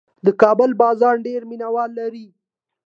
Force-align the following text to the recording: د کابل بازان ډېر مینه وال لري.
د 0.25 0.27
کابل 0.41 0.71
بازان 0.81 1.15
ډېر 1.27 1.41
مینه 1.49 1.67
وال 1.73 1.91
لري. 1.99 2.27